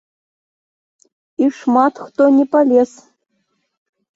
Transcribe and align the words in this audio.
І 1.47 1.49
шмат 1.57 1.93
хто 2.07 2.23
не 2.39 2.45
палез! 2.57 2.91